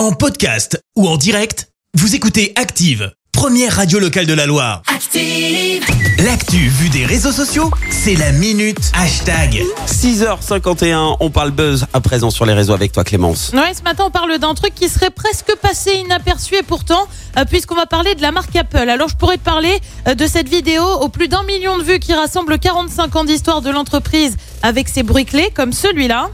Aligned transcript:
En 0.00 0.12
podcast 0.12 0.82
ou 0.96 1.06
en 1.06 1.18
direct, 1.18 1.68
vous 1.92 2.14
écoutez 2.14 2.54
Active, 2.56 3.12
première 3.32 3.76
radio 3.76 3.98
locale 3.98 4.24
de 4.24 4.32
la 4.32 4.46
Loire. 4.46 4.80
Active. 4.86 5.84
L'actu 6.24 6.56
vue 6.56 6.88
des 6.88 7.04
réseaux 7.04 7.32
sociaux, 7.32 7.70
c'est 7.90 8.14
la 8.14 8.32
minute 8.32 8.78
hashtag. 8.94 9.62
6h51, 9.86 11.18
on 11.20 11.28
parle 11.28 11.50
buzz 11.50 11.84
à 11.92 12.00
présent 12.00 12.30
sur 12.30 12.46
les 12.46 12.54
réseaux 12.54 12.72
avec 12.72 12.92
toi 12.92 13.04
Clémence. 13.04 13.52
Ouais, 13.52 13.74
ce 13.74 13.82
matin, 13.82 14.04
on 14.06 14.10
parle 14.10 14.38
d'un 14.38 14.54
truc 14.54 14.74
qui 14.74 14.88
serait 14.88 15.10
presque 15.10 15.54
passé 15.56 15.92
inaperçu 15.92 16.54
et 16.54 16.62
pourtant, 16.62 17.06
euh, 17.36 17.44
puisqu'on 17.44 17.74
va 17.74 17.84
parler 17.84 18.14
de 18.14 18.22
la 18.22 18.32
marque 18.32 18.56
Apple. 18.56 18.88
Alors, 18.88 19.08
je 19.10 19.16
pourrais 19.16 19.36
te 19.36 19.44
parler 19.44 19.80
euh, 20.08 20.14
de 20.14 20.26
cette 20.26 20.48
vidéo 20.48 20.82
aux 20.82 21.10
plus 21.10 21.28
d'un 21.28 21.42
million 21.42 21.76
de 21.76 21.82
vues 21.82 21.98
qui 21.98 22.14
rassemble 22.14 22.58
45 22.58 23.16
ans 23.16 23.24
d'histoire 23.24 23.60
de 23.60 23.68
l'entreprise 23.68 24.38
avec 24.62 24.88
ses 24.88 25.02
bruits 25.02 25.26
clés 25.26 25.50
comme 25.54 25.74
celui-là. 25.74 26.30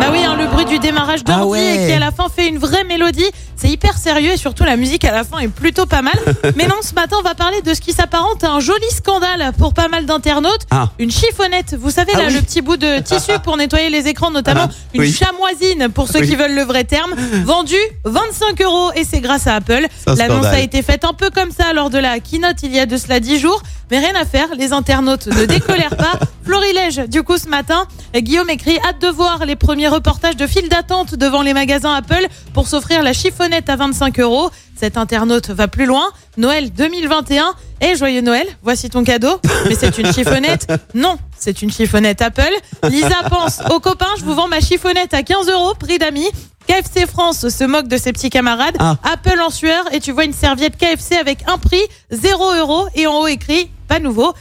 Bah 0.00 0.06
oui, 0.12 0.18
hein, 0.24 0.36
le 0.36 0.46
bruit 0.46 0.64
du 0.66 0.78
démarrage 0.78 1.24
d'ordi 1.24 1.40
Ah 1.42 1.46
ouais. 1.46 1.84
et 1.84 1.86
qui 1.86 1.92
à 1.92 1.98
la 1.98 2.10
fin 2.12 2.26
fait 2.28 2.48
une 2.48 2.58
vraie 2.58 2.84
mélodie. 2.84 3.24
C'est 3.56 3.68
hyper 3.68 3.96
sérieux 3.96 4.32
et 4.32 4.36
surtout 4.36 4.64
la 4.64 4.76
musique 4.76 5.04
à 5.06 5.12
la 5.12 5.24
fin 5.24 5.38
est 5.38 5.48
plutôt 5.48 5.86
pas 5.86 6.02
mal. 6.02 6.14
Mais 6.56 6.66
non, 6.66 6.74
ce 6.82 6.92
matin, 6.94 7.16
on 7.18 7.22
va 7.22 7.34
parler 7.34 7.62
de 7.62 7.72
ce 7.72 7.80
qui 7.80 7.92
s'apparente 7.92 8.44
à 8.44 8.50
un 8.50 8.60
joli 8.60 8.84
scandale 8.90 9.52
pour 9.58 9.72
pas 9.72 9.88
mal 9.88 10.04
d'internautes. 10.04 10.66
Ah. 10.70 10.90
Une 10.98 11.10
chiffonnette, 11.10 11.74
vous 11.78 11.90
savez 11.90 12.12
Ah 12.14 12.18
là, 12.18 12.24
oui. 12.28 12.34
le 12.34 12.42
petit 12.42 12.60
bout 12.60 12.76
de 12.76 12.98
tissu 13.04 13.32
pour 13.42 13.56
nettoyer 13.56 13.88
les 13.88 14.06
écrans, 14.08 14.30
notamment 14.30 14.68
Ah, 14.70 14.74
une 14.92 15.00
oui. 15.02 15.12
chamoisine 15.12 15.88
pour 15.88 16.08
ceux 16.08 16.20
Oui. 16.20 16.28
qui 16.28 16.36
veulent 16.36 16.54
le 16.54 16.62
vrai 16.64 16.84
terme, 16.84 17.14
vendue 17.44 17.74
25 18.04 18.60
euros 18.60 18.90
et 18.94 19.04
c'est 19.04 19.20
grâce 19.20 19.46
à 19.46 19.54
Apple. 19.56 19.86
L'annonce 20.06 20.46
a 20.46 20.60
été 20.60 20.82
faite 20.82 21.04
un 21.04 21.14
peu 21.14 21.30
comme 21.30 21.50
ça 21.50 21.72
lors 21.72 21.88
de 21.88 21.98
la 21.98 22.20
keynote 22.20 22.62
il 22.62 22.74
y 22.74 22.78
a 22.78 22.84
de 22.86 22.96
cela 22.98 23.18
10 23.20 23.38
jours, 23.40 23.62
mais 23.90 23.98
rien 23.98 24.14
à 24.20 24.26
faire, 24.26 24.48
les 24.58 24.72
internautes 24.74 25.26
ne 25.28 25.46
décolèrent 25.46 25.96
pas. 25.96 26.18
Florilège, 26.46 27.08
du 27.08 27.24
coup 27.24 27.38
ce 27.38 27.48
matin, 27.48 27.88
Guillaume 28.14 28.48
écrit 28.50 28.78
hâte 28.88 29.00
de 29.00 29.08
voir 29.08 29.44
les 29.44 29.56
premiers 29.56 29.88
reportages 29.88 30.36
de 30.36 30.46
files 30.46 30.68
d'attente 30.68 31.16
devant 31.16 31.42
les 31.42 31.52
magasins 31.52 31.92
Apple 31.92 32.24
pour 32.54 32.68
s'offrir 32.68 33.02
la 33.02 33.12
chiffonnette 33.12 33.68
à 33.68 33.74
25 33.74 34.20
euros. 34.20 34.50
Cet 34.76 34.96
internaute 34.96 35.50
va 35.50 35.66
plus 35.66 35.86
loin. 35.86 36.04
Noël 36.36 36.72
2021. 36.72 37.52
Et 37.80 37.96
joyeux 37.96 38.20
Noël, 38.20 38.46
voici 38.62 38.88
ton 38.88 39.02
cadeau. 39.02 39.40
Mais 39.68 39.74
c'est 39.74 39.98
une 39.98 40.12
chiffonnette 40.12 40.72
Non, 40.94 41.18
c'est 41.36 41.62
une 41.62 41.72
chiffonnette 41.72 42.22
Apple. 42.22 42.54
Lisa 42.88 43.24
pense 43.28 43.60
aux 43.70 43.80
copains, 43.80 44.14
je 44.16 44.24
vous 44.24 44.34
vends 44.34 44.48
ma 44.48 44.60
chiffonnette 44.60 45.14
à 45.14 45.24
15 45.24 45.48
euros, 45.50 45.74
prix 45.74 45.98
d'amis. 45.98 46.30
KFC 46.68 47.06
France 47.06 47.48
se 47.48 47.64
moque 47.64 47.88
de 47.88 47.96
ses 47.96 48.12
petits 48.12 48.30
camarades. 48.30 48.76
Ah. 48.78 48.96
Apple 49.02 49.40
en 49.40 49.50
sueur 49.50 49.84
et 49.92 49.98
tu 49.98 50.12
vois 50.12 50.24
une 50.24 50.32
serviette 50.32 50.76
KFC 50.76 51.16
avec 51.16 51.40
un 51.48 51.58
prix 51.58 51.82
0 52.12 52.54
euros 52.54 52.86
et 52.94 53.08
en 53.08 53.18
haut 53.18 53.26
écrit 53.26 53.68
pas 53.88 53.98
nouveau. 53.98 54.32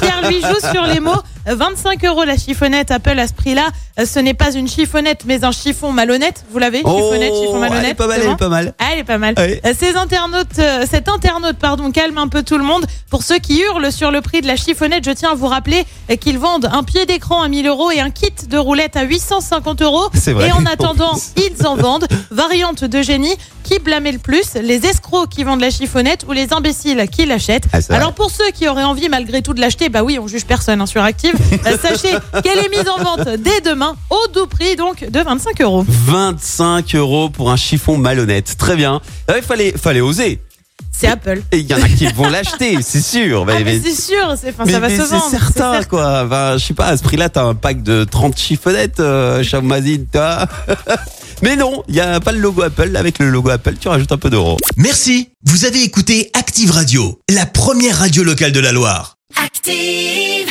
Pierre 0.00 0.28
lui 0.28 0.40
joue 0.40 0.60
sur 0.72 0.86
les 0.86 1.00
mots. 1.00 1.22
Euh, 1.48 1.54
25 1.54 2.04
euros 2.04 2.24
la 2.24 2.36
chiffonnette 2.36 2.90
Apple 2.90 3.18
à 3.18 3.26
ce 3.26 3.32
prix-là. 3.32 3.68
Euh, 3.98 4.06
Ce 4.06 4.18
n'est 4.18 4.34
pas 4.34 4.52
une 4.54 4.68
chiffonnette 4.68 5.22
mais 5.26 5.44
un 5.44 5.52
chiffon 5.52 5.92
malhonnête. 5.92 6.44
Vous 6.50 6.58
l'avez 6.58 6.78
Chiffonnette, 6.78 7.34
chiffon 7.34 7.58
malhonnête. 7.58 7.84
Oh, 7.84 7.84
elle 7.84 7.90
est 7.90 7.94
pas 7.94 8.06
mal, 8.06 8.20
elle 8.22 8.30
est 8.30 8.36
pas 8.36 8.48
mal. 8.48 8.74
ah, 8.78 8.84
elle 8.92 8.98
est 9.00 9.04
pas 9.04 9.18
mal. 9.18 9.34
Euh, 9.38 9.72
Ces 9.78 9.94
internautes, 9.96 10.58
euh, 10.58 10.84
cet 10.90 11.08
internaute, 11.08 11.56
pardon, 11.58 11.90
calme 11.90 12.18
un 12.18 12.28
peu 12.28 12.42
tout 12.42 12.58
le 12.58 12.64
monde. 12.64 12.86
Pour 13.10 13.22
ceux 13.22 13.38
qui 13.38 13.60
hurlent 13.60 13.92
sur 13.92 14.10
le 14.10 14.20
prix 14.20 14.40
de 14.40 14.46
la 14.46 14.56
chiffonnette, 14.56 15.04
je 15.04 15.10
tiens 15.12 15.30
à 15.30 15.34
vous 15.34 15.46
rappeler 15.46 15.84
qu'ils 16.20 16.38
vendent 16.38 16.68
un 16.72 16.82
pied 16.82 17.06
d'écran 17.06 17.42
à 17.42 17.48
1000 17.48 17.66
euros 17.66 17.90
et 17.90 18.00
un 18.00 18.10
kit 18.10 18.32
de 18.48 18.58
roulette 18.58 18.96
à 18.96 19.02
850 19.04 19.82
euros. 19.82 20.08
C'est 20.14 20.32
vrai. 20.32 20.48
Et 20.48 20.52
en 20.52 20.64
En 20.64 20.66
attendant, 20.66 21.12
ils 21.36 21.66
en 21.66 21.76
vendent. 21.76 22.06
Variante 22.30 22.84
de 22.84 23.02
génie. 23.02 23.34
Qui 23.64 23.78
blâmait 23.78 24.12
le 24.12 24.18
plus 24.18 24.54
Les 24.60 24.84
escrocs 24.84 25.30
qui 25.30 25.42
vendent 25.42 25.60
la 25.62 25.70
chiffonnette 25.70 26.26
ou 26.28 26.32
les 26.32 26.52
imbéciles 26.52 27.06
qui 27.10 27.24
l'achètent 27.24 27.64
Ah. 27.72 27.78
Alors 27.90 28.12
pour 28.12 28.30
ceux 28.30 28.50
qui 28.50 28.68
auraient 28.68 28.82
envie 28.84 29.08
malgré 29.08 29.40
tout 29.40 29.54
de 29.54 29.60
l'acheter, 29.60 29.88
bah 29.88 30.02
oui, 30.02 30.18
on 30.18 30.26
juge 30.26 30.44
personne 30.44 30.82
hein, 30.82 30.86
sur 30.86 31.02
Active. 31.02 31.33
Euh, 31.66 31.76
sachez 31.80 32.16
qu'elle 32.42 32.58
est 32.58 32.68
mise 32.68 32.88
en 32.88 33.02
vente 33.02 33.28
dès 33.38 33.60
demain 33.60 33.96
au 34.10 34.28
doux 34.32 34.46
prix 34.46 34.76
donc 34.76 35.08
de 35.08 35.20
25 35.20 35.60
euros. 35.62 35.84
25 35.88 36.94
euros 36.94 37.30
pour 37.30 37.50
un 37.50 37.56
chiffon 37.56 37.96
malhonnête. 37.96 38.56
Très 38.58 38.76
bien. 38.76 39.00
Ah, 39.28 39.34
Il 39.36 39.42
fallait, 39.42 39.72
fallait 39.72 40.00
oser. 40.00 40.40
C'est 40.96 41.08
Apple. 41.08 41.42
Et 41.50 41.58
il 41.58 41.66
y 41.68 41.74
en 41.74 41.82
a 41.82 41.88
qui 41.88 42.06
vont 42.06 42.28
l'acheter, 42.28 42.78
c'est 42.86 43.00
sûr. 43.00 43.42
Ah, 43.42 43.44
Mais- 43.46 43.64
mais 43.64 43.78
mais- 43.78 43.80
c'est 43.84 44.00
sûr, 44.00 44.34
c'est, 44.40 44.50
enfin, 44.50 44.64
mais- 44.66 44.72
ça 44.72 44.80
va 44.80 44.88
mais 44.88 44.96
se 44.96 45.02
c'est 45.02 45.08
vendre. 45.08 45.30
certain, 45.30 45.72
certain. 45.72 45.84
quoi. 45.84 46.22
Enfin, 46.24 46.56
je 46.56 46.64
sais 46.66 46.74
pas, 46.74 46.86
à 46.86 46.96
ce 46.96 47.02
prix-là, 47.02 47.28
t'as 47.28 47.42
un 47.44 47.54
pack 47.54 47.82
de 47.82 48.04
30 48.04 48.38
chiffonnettes, 48.38 49.00
euh, 49.00 49.42
Chamazine, 49.42 50.06
toi. 50.12 50.46
Mais 51.42 51.56
non, 51.56 51.82
il 51.88 51.96
y 51.96 52.00
a 52.00 52.20
pas 52.20 52.30
le 52.30 52.38
logo 52.38 52.62
Apple. 52.62 52.96
Avec 52.96 53.18
le 53.18 53.28
logo 53.28 53.50
Apple, 53.50 53.74
tu 53.78 53.88
rajoutes 53.88 54.12
un 54.12 54.16
peu 54.18 54.30
d'euros. 54.30 54.56
Merci, 54.76 55.30
vous 55.44 55.64
avez 55.64 55.82
écouté 55.82 56.30
Active 56.32 56.70
Radio, 56.70 57.18
la 57.28 57.44
première 57.44 57.98
radio 57.98 58.22
locale 58.22 58.52
de 58.52 58.60
la 58.60 58.70
Loire. 58.70 59.16
Active. 59.44 60.46